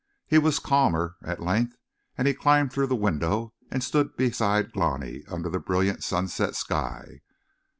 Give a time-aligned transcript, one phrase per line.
[0.25, 1.77] He was calmer, at length,
[2.17, 7.21] and he climbed through the window and stood beside Glani under the brilliant sunset sky.